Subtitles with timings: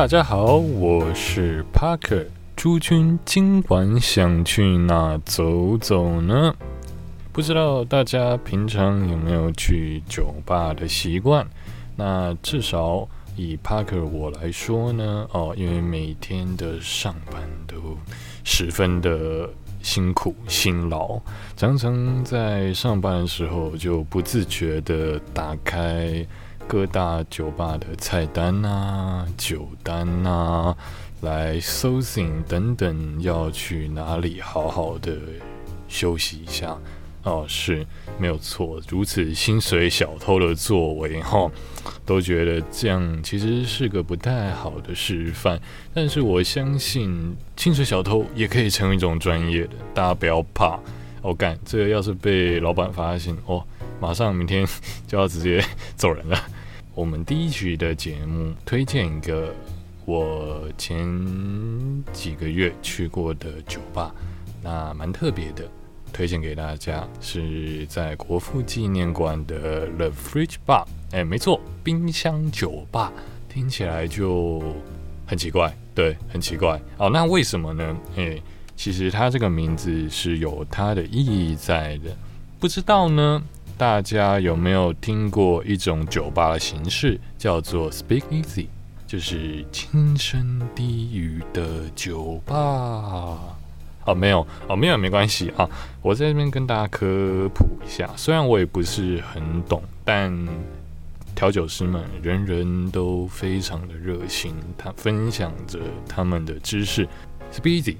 [0.00, 2.24] 大家好，我是 Parker。
[2.56, 6.54] 诸君今晚想去哪走走呢？
[7.32, 11.46] 不知道大家平常有没有去酒吧的习惯？
[11.96, 13.06] 那至少
[13.36, 17.76] 以 Parker 我来说呢，哦，因为每天的上班都
[18.42, 19.50] 十分的
[19.82, 21.20] 辛苦辛劳，
[21.58, 26.26] 常常在上班的时候就不自觉的打开。
[26.70, 30.76] 各大酒吧的菜单啊、酒单啊，
[31.22, 35.18] 来搜寻等等，要去哪里好好的
[35.88, 36.78] 休息一下
[37.24, 37.84] 哦，是
[38.20, 38.80] 没有错。
[38.88, 41.50] 如此薪水小偷的作为哈，
[42.06, 45.60] 都觉得这样其实是个不太好的示范。
[45.92, 50.78] 但是我相信，薪水小偷也可以成为一种专业的，大家不要怕。
[51.20, 53.60] 我干，这个要是被老板发现哦，
[54.00, 54.64] 马上明天
[55.08, 55.60] 就要直接
[55.96, 56.40] 走人了。
[56.94, 59.54] 我们第一局的节目推荐一个
[60.04, 61.06] 我前
[62.12, 64.12] 几个月去过的酒吧，
[64.62, 65.64] 那蛮特别的，
[66.12, 70.84] 推荐给大家，是在国父纪念馆的 The Fridge Bar。
[71.12, 73.12] 哎，没错，冰箱酒吧，
[73.48, 74.60] 听起来就
[75.26, 76.80] 很奇怪，对，很奇怪。
[76.98, 77.96] 哦，那为什么呢？
[78.16, 78.40] 哎，
[78.74, 82.16] 其实它这个名字是有它的意义在的，
[82.58, 83.40] 不知道呢？
[83.80, 88.66] 大家有没有听过一种酒吧的形式，叫做 Speak Easy，
[89.06, 92.54] 就是轻声低语的酒吧？
[94.04, 95.66] 哦，没有，哦，没有，没关系啊。
[96.02, 100.30] 我在这边跟大家科普一下，虽然我也不是很懂，但
[101.34, 107.08] 调酒师们人人都非常的热心，他分享着他们的知识。
[107.50, 107.96] Speak Easy。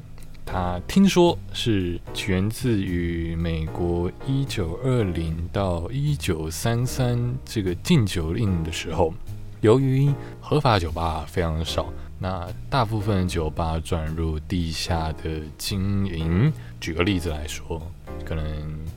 [0.52, 9.14] 他听说是源自于美国一九二零到一九三三这个禁酒令的时候，
[9.60, 11.86] 由于合法酒吧非常少，
[12.18, 16.52] 那大部分酒吧转入地下的经营。
[16.80, 17.80] 举个例子来说，
[18.24, 18.44] 可能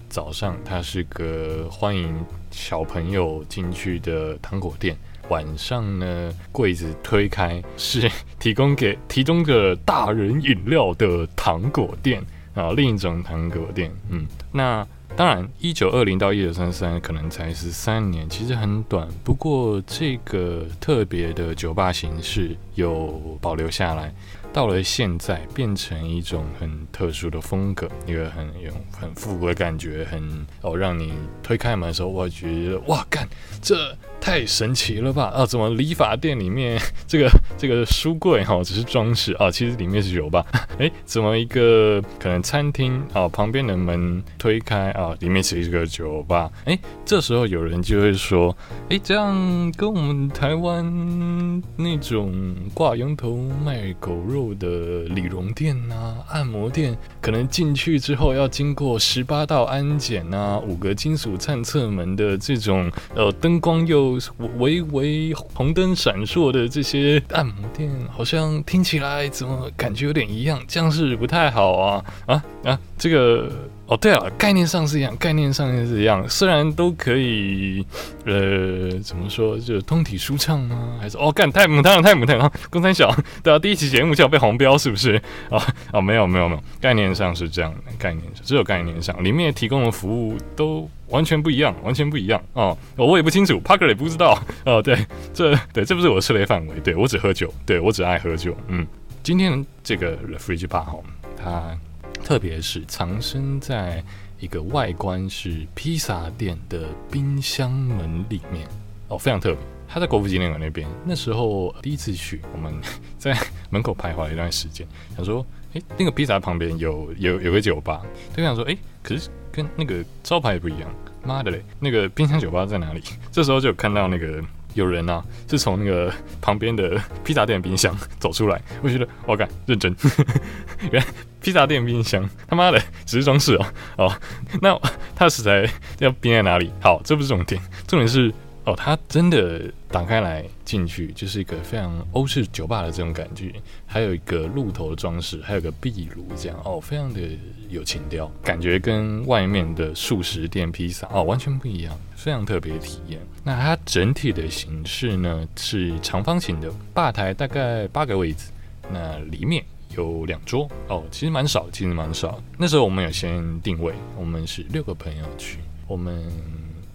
[0.09, 4.97] 早上它是个欢迎小朋友进去的糖果店。
[5.29, 12.21] 晚上呢，柜子推开是提供给提供个大人饮料的糖果店
[12.53, 13.91] 啊，另一种糖果店。
[14.09, 14.85] 嗯，那
[15.15, 19.07] 当然，一九二零到一九三三可能才十三年，其实很短。
[19.23, 24.13] 不过这个特别的酒吧形式有保留下来。
[24.53, 33.27] 到了现在，变成一种很特殊的风格，一个很有很复古的感觉，很哦，让你推开门的时候，我觉得哇，干，
[33.63, 33.75] 这
[34.21, 35.23] 太神奇了吧！
[35.35, 37.27] 啊，怎么理发店里面这个
[37.57, 40.45] 这个书柜哈只是装饰啊，其实里面是酒吧？
[40.77, 46.51] 哎，怎么一个可能餐厅啊旁边的门推开啊，里面是一个酒吧？
[46.65, 48.55] 哎，这时候有人就会说，
[48.89, 54.42] 哎，这样跟我们台湾那种挂羊头卖狗肉。
[54.55, 64.19] 的理容店呐，按摩店，可能进去之后要经过十八道安检呐，五个金属探测门的这种，呃，灯光又
[64.57, 72.79] 微微红灯闪烁的这些按摩店，好像听起来怎么感觉有点一样，这样是不太好啊啊啊！
[72.97, 73.51] 这个。
[73.85, 77.85] 哦，对了，概念上是一样，概念上也是一样，虽然都可以，
[78.25, 80.97] 呃，怎么说，就是通体舒畅吗？
[81.01, 83.13] 还是哦，干太母汤了，太母汤了，公三小，
[83.43, 85.21] 对啊，第一期节目就要被黄标，是不是？
[85.49, 85.61] 啊
[85.91, 94.97] 啊，没有没有没有，概念上是这样的，概念上只有概念上，里面提供的服务都完全不一样，完全不一样哦，我也不清楚，Parker 也不知道， 哦，对，
[95.33, 98.87] 这对这不是我的涉猎范围，对我只喝酒，对我只爱喝酒，嗯，
[99.21, 100.95] 今天这个 Refrigerator 哈，
[101.35, 101.77] 它。
[102.23, 104.01] 特别是藏身在
[104.39, 108.65] 一个外观是披萨店的冰箱门里面
[109.09, 109.57] 哦，非常特别。
[109.87, 112.73] 他在国父纪念馆那边，那时候第一次去，我们
[113.19, 113.37] 在
[113.69, 118.01] 门口徘徊了一段时间，想说，哎，那个披萨旁边有有有个酒吧，
[118.33, 120.89] 对想说，哎，可是跟那个招牌也不一样，
[121.23, 123.03] 妈的嘞，那个冰箱酒吧在哪里？
[123.31, 124.41] 这时候就看到那个。
[124.73, 126.11] 有人啊，是从那个
[126.41, 129.95] 旁边的披萨店冰箱 走出来，我觉得我干认真，
[130.91, 131.07] 原来
[131.41, 133.65] 披萨店冰箱他妈的只是装饰哦
[133.97, 134.13] 哦，
[134.61, 134.79] 那
[135.15, 136.71] 他实在要冰在哪里？
[136.81, 138.33] 好，这不是重点，重点是。
[138.65, 143.53] 哦，它真的打开来进去就是一个非常欧式酒吧的这种感觉，
[143.85, 147.19] 还有一个鹿头的装饰，还有个壁炉这样哦，非常的
[147.67, 153.19] 有情调，感觉跟外面的素食店披萨哦完全不一样，非常特别的体验。
[153.43, 158.45] 那它整体的形式呢是长方形的，吧台大概八个位置，
[158.89, 159.61] 那里面
[159.97, 162.41] 有两桌哦，其实蛮少，其实蛮少。
[162.57, 166.23] 那时候我们有先定位，我们是六个朋友去，我们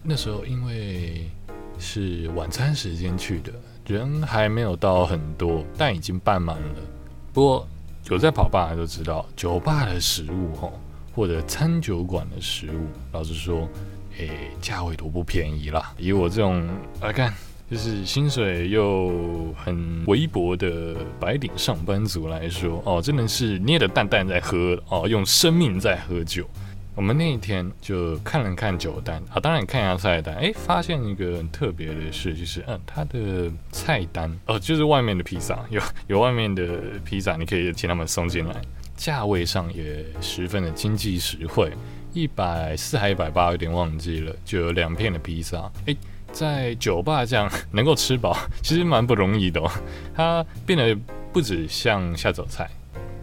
[0.03, 1.29] 那时候因为。
[1.79, 3.53] 是晚餐时间去的，
[3.87, 6.81] 人还没有到很多，但已经办满了。
[7.33, 7.69] 不过
[8.11, 10.73] 有在跑吧都知道，酒吧的食物吼，
[11.15, 13.69] 或者餐酒馆的食物，老实说，
[14.19, 15.93] 诶，价位都不便宜啦。
[15.97, 16.69] 以我这种
[17.01, 17.33] 来看。
[17.71, 26.49] 就是薪水又很微薄的白领上班族来说，哦，真的是捏着蛋蛋在喝哦，用生命在喝酒。
[26.99, 29.23] 我们那一天就看了看酒单。
[29.33, 34.29] 啊，当然看一下菜单，哎，发现一个很特别的事，就是嗯，它的菜单。
[34.47, 36.67] 哦，就是外面的披萨，有有外面的
[37.05, 38.57] 披萨，你可以请他们送进来，
[38.97, 41.73] 价位上也十分的经济实惠，
[42.13, 45.97] 一百四还一百八，有点忘记了，就有两片的披萨，哎。
[46.31, 49.63] 在酒吧这样能够吃饱， 其实蛮不容易的。
[49.63, 49.71] 哦。
[50.15, 50.95] 它变得
[51.33, 52.69] 不止像下酒菜，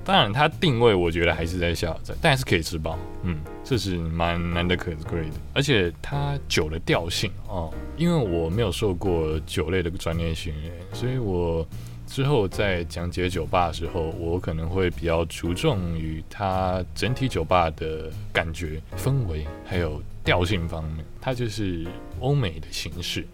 [0.04, 2.98] 当然它定位我觉得还是在下酒菜，但还是可以吃饱。
[3.22, 5.32] 嗯，这是蛮难得可贵的。
[5.54, 11.68] 而且它酒的调性哦，因为我没有受过酒类的专业训练，所以我
[12.08, 20.02] 之后在讲解酒吧的时候，我可能会比较注重于它整体酒吧的感觉、氛围还有。
[20.26, 21.86] 调性方面，它就是
[22.20, 23.28] 欧美的形式。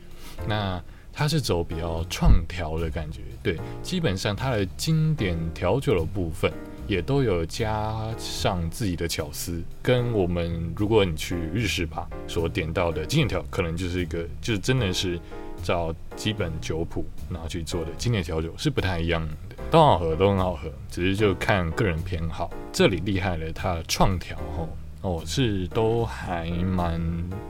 [0.45, 0.77] 那
[1.13, 6.51] 它是走比较创调的感觉，对，基本上它的经典调酒的部分
[6.91, 9.63] 也都有加上自己的巧思。
[9.81, 15.17] 跟我们如果你去日式吧所点到的经典调，可能就是一个就是真的是
[15.63, 22.51] 照基本酒谱然后去做的经典调酒是不太一样的，都好喝，都很好喝，只是就看个人偏好。
[22.73, 24.69] 这里厉害了，它的创调吼。
[25.01, 27.01] 哦，是都还蛮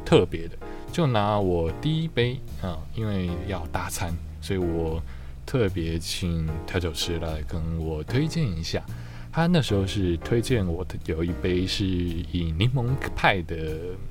[0.06, 0.56] 特别的。
[0.92, 5.02] 就拿我第一杯啊，因为要大餐，所以我
[5.46, 8.82] 特别请调酒师来跟我推荐一下。
[9.32, 13.56] 他那时候是推荐我的有一杯是以柠檬派的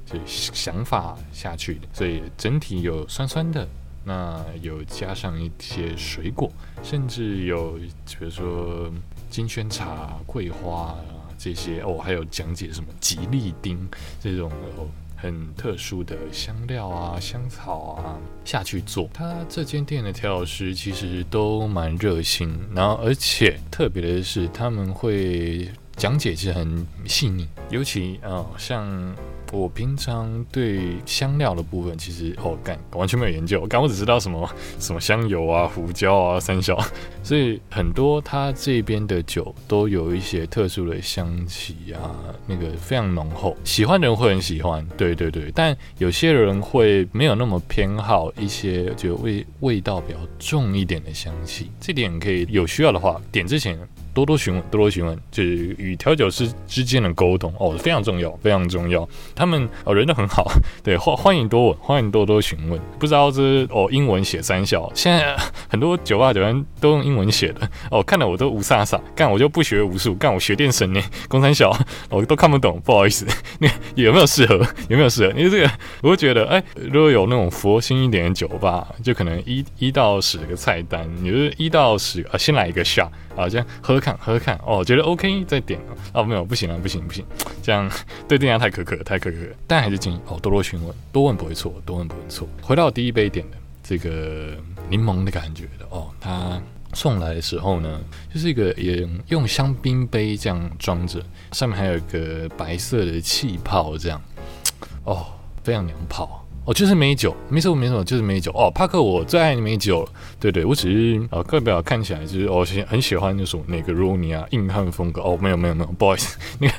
[0.07, 3.69] 就想法下去的，所以整体有酸酸的，
[4.05, 6.51] 那有加上一些水果，
[6.83, 7.73] 甚至有
[8.07, 8.91] 比如说
[9.29, 10.97] 金萱茶、桂花啊。
[11.43, 13.89] 这些哦，还有讲解什么吉利丁
[14.21, 14.87] 这种哦
[15.21, 19.09] 很特殊的香料啊、香草啊下去做。
[19.13, 29.15] 他这间店的调酒师其实都蛮热心，然后而且特别的是他们会讲解是很细腻，尤其啊像。
[29.53, 34.49] 我平常对香料的部分，其实哦干完全没有研究，刚我只知道什么
[34.79, 36.79] 什么香油啊、胡椒啊、三小，
[37.23, 42.15] 所以很多他这边的酒都有一些特殊的香气啊，
[42.47, 53.79] 那个非常浓厚，喜欢的人会很喜欢，对对对，但有些人会没有那么偏好一些就味味道比较重一点的香气，这点可以有需要的话点之前。
[54.13, 59.09] 多多询问，多多询问，就是与调酒师之间的沟通哦，非常重要，非常重要。
[59.35, 60.51] 他们哦人都很好，
[60.83, 62.81] 对欢欢迎多问，欢迎多多询问。
[62.99, 65.37] 不知道这哦英文写三小，现在
[65.69, 69.01] 很多酒吧酒店都用英文写的哦，看得我都无飒飒。
[69.15, 71.71] 干我就不学无术，干我学电神呢，工三小
[72.09, 73.25] 我都看不懂，不好意思。
[73.61, 74.57] 那有没有适合？
[74.89, 75.39] 有没有适合？
[75.39, 75.71] 因为这个，
[76.03, 84.00] 我会觉得，哎，如果有那种佛心一点的酒吧，就可能一一到十个菜单，你就是一到十啊，先来一个 shot 啊，这样喝。
[84.01, 85.79] 看喝看哦，觉得 OK 再点
[86.13, 87.25] 哦，没有不行了，不行不行，
[87.63, 87.91] 这样
[88.27, 89.55] 对店家太苛刻，太苛刻。
[89.67, 92.49] 但还是建议哦，多多询问，多问不会错，多问不会错。
[92.63, 94.57] 回到第一杯点的这个
[94.89, 96.61] 柠檬的感觉的哦，它
[96.95, 98.01] 送来的时候呢，
[98.33, 104.21] 就是一个也用香槟杯这样装着，上面还有一个白色的气泡，这样
[105.05, 105.27] 哦，
[105.63, 106.40] 非常娘炮。
[106.67, 108.71] 哦，就是美酒，没错没错，就是美酒哦。
[108.71, 110.09] 帕克，我最爱美酒了。
[110.39, 115.23] 对对，我只是呃，外表看起来就是哦，喜很喜欢那种那个罗尼啊硬汉风格。
[115.23, 116.75] 哦，没有没有没有，不好意思，那个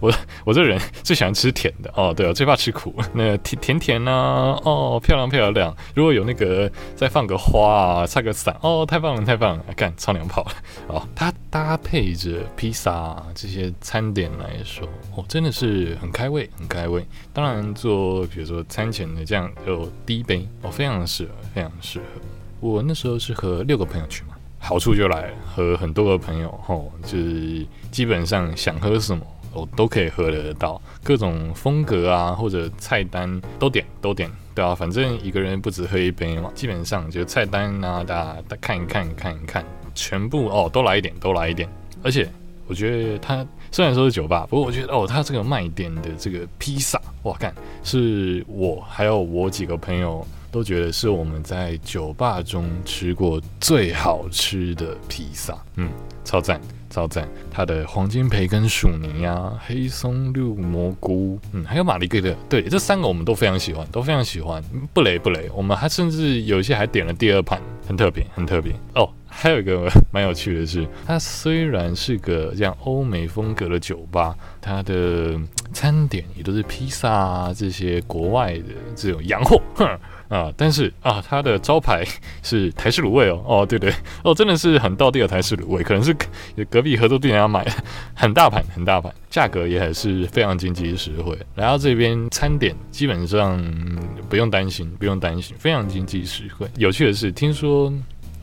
[0.00, 0.12] 我
[0.44, 2.94] 我这人最喜欢吃甜的哦，对啊，最怕吃苦。
[3.12, 5.76] 那甜甜甜呐，哦，漂亮漂亮。
[5.94, 10.52] 如果有那个再放个花啊，插个伞，哦，太棒了太棒了，干超娘炮了。
[10.86, 17.06] 哦，它搭配着披萨这些餐点来说，哦，真的是很开胃很开胃。
[17.34, 19.26] 当然做比如说餐前的。
[19.26, 22.04] 这样有第一杯哦，非常适合，非常适合。
[22.60, 39.64] 我那时候是和六个朋友去嘛，好处就来了，和很多个朋友吼，就是基本上想喝什么，我都可以喝得到，各种风格啊或者菜单都点都点，对啊，反正一个人不止喝一杯嘛，基本上就菜单啊，大家看一看看一看，
[39.96, 41.68] 全部哦都来一点，都来一点。
[42.04, 42.28] 而且
[42.68, 43.44] 我觉得它。
[43.72, 55.90] 虽然说是酒吧，不过我觉得哦，它这个卖点的这个披萨，哇，看是我还有我几个朋友都觉得是我们在酒吧中吃过最好吃的披萨，嗯，
[56.24, 56.60] 超赞。
[56.88, 57.28] 超赞！
[57.50, 64.62] 它的黄金培根薯泥啊，黑松露蘑菇，嗯，还有玛丽格的，对，这三个我们都非常喜欢，都非常喜欢，
[64.94, 65.50] 不雷不雷。
[65.54, 69.06] 我们还甚至有一些还点了第二盘，很特别，很特别哦。
[69.38, 75.38] 还有一个蛮有趣的是，它虽然是个这样欧美风格的酒吧，它的
[75.74, 78.64] 餐点也都是披萨啊这些国外的
[78.96, 79.86] 这种洋货，哼
[80.28, 82.02] 啊，但是啊，它的招牌
[82.42, 83.92] 是台式卤味哦， 哦对对，
[84.24, 86.16] 哦真的是很道地的台式卤味，可能是
[86.70, 87.64] 隔壁合作店家买，
[88.16, 91.38] 很大盘很大盘，价格也还是非常经济实惠。
[91.56, 93.62] 来到这边餐点基本上
[94.30, 96.66] 不用担心，不用担心，非常经济实惠。
[96.78, 97.92] 有趣的是，听说。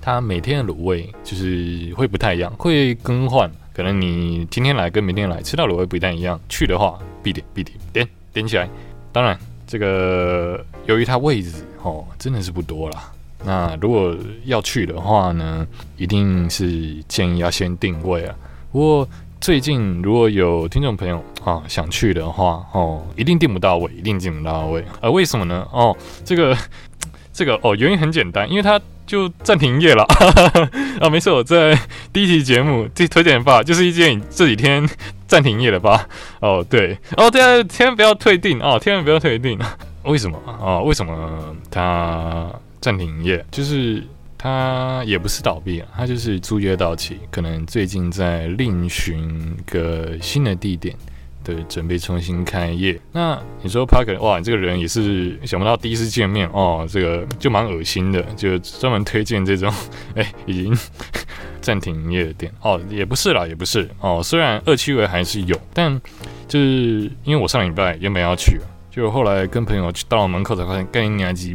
[0.05, 3.49] 它每天的卤味就是会不太一样，会更换。
[3.73, 6.37] 可能你今天来跟明天来吃到卤味不太一样。
[6.49, 8.67] 去的话必点必点点点起来。
[9.13, 13.13] 当然，这个由于它位置哦真的是不多啦。
[13.45, 18.35] 那如果要去的话呢，一定是建议要先定位啊。
[18.73, 19.07] 不过
[19.39, 24.83] 最近如果有听众朋友啊想去的话哦，一定订不到位，一定订不到位。
[24.99, 25.65] 而为什么呢？
[25.71, 25.95] 哦，
[26.25, 26.57] 这个
[27.31, 28.77] 这个哦原因很简单，因为它。
[29.05, 30.69] 就暂停营业了哈哈哈
[31.01, 31.09] 啊！
[31.09, 31.77] 没错，在
[32.11, 34.87] 第一期节目这推荐吧，就是一件这几天
[35.27, 36.07] 暂停营业的吧？
[36.39, 39.59] 哦，对，哦，对啊，千万不要退订哦，千万不要退订。
[40.03, 40.79] 为什么啊？
[40.81, 43.45] 为什么它暂停营业？
[43.51, 44.03] 就是
[44.37, 50.95] 它也不是倒闭啊，它就是租约到期，可能最近在另寻个新的地点。
[51.43, 52.99] 对，准备重新开业。
[53.11, 59.71] 那你说 Parker，哇，你这个人也是想不到第一次见面哦，这个就蛮恶心的，就专门推荐这种，
[60.15, 60.75] 哎，已经
[61.59, 64.21] 暂停营业的店哦，也不是啦，也不是哦。
[64.23, 66.01] 虽然二七位还是有，但
[66.47, 68.59] 就是因为我上礼拜原本要去，
[68.89, 71.53] 就后来跟朋友去到了门口才发现，干你娘几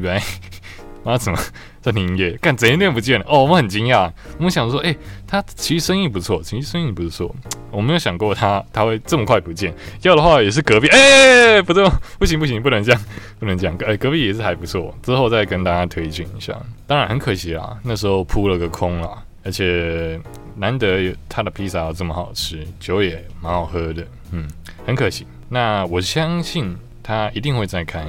[1.08, 1.38] 百，妈怎么？
[1.80, 4.94] 暂停营业，干整间店不见了哦，我们很惊讶，我们想说，哎，
[5.26, 7.34] 他其实生意不错，其实生意不错，
[7.70, 9.72] 我没有想过他他会这么快不见，
[10.02, 11.88] 要的话也是隔壁，哎，不对，
[12.18, 13.00] 不行不行，不能这样，
[13.38, 16.54] 不能这样，哎，隔壁也是还不错，之后再跟大家推荐一下。
[16.86, 20.20] 当然很可惜啦，那时候扑了个空啦，而且
[20.56, 24.46] 难得有他的披萨这么好吃，酒也蛮好喝的，嗯，
[24.84, 25.26] 很可惜。
[25.48, 28.04] 那我相信他一定会再开。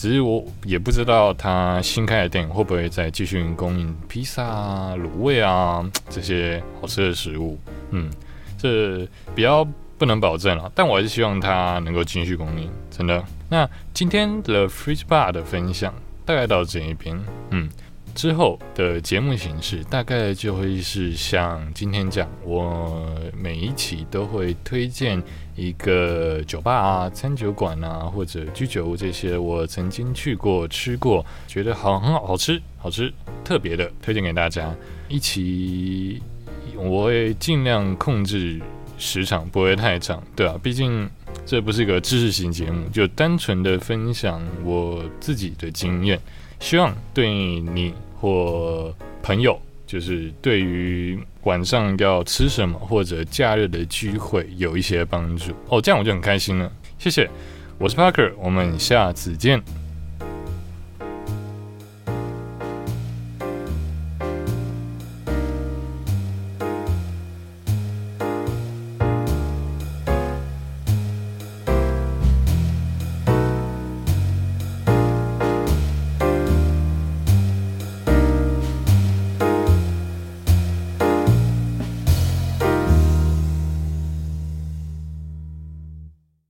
[0.00, 7.58] 只是我也不知道他新开的店会不会再继续供应披萨啊、卤味啊这些好吃的食物。
[7.90, 8.10] 嗯，
[8.56, 9.62] 这比较
[9.98, 13.22] 不能保证了，但我还是希望他能够继续供应，真的。
[13.50, 15.92] 那今天的 Fridge Bar 的分享
[16.24, 17.68] 大概到这一边，嗯。
[18.12, 23.08] 之后的节目形式大概就会是像今天这样，我
[23.40, 25.22] 每一期都会推荐
[25.60, 33.12] 一个酒吧啊、餐酒馆啊或者居酒屋这些我曾经去过、吃过，觉得好很好吃、好吃
[33.44, 34.74] 特别的推荐给大家。
[35.06, 36.22] 一期
[36.76, 38.58] 我会尽量控制
[38.96, 41.06] 时长，不会太长，对啊，毕竟
[41.44, 46.18] 这不是一个知识型节目，就单纯的分享我自己的经验。
[46.58, 47.28] 希望对
[47.60, 56.70] 你或朋友，就是对于晚上要吃什么或者假日的聚会有一些帮助哦，这样我就很开心了。
[56.96, 57.28] 谢谢，
[57.76, 59.60] 我是 Parker，我们下次见。